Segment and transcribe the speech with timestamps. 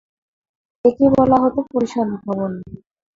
[0.85, 2.51] একে বলা হতো ‘পরিষদ ভবন’।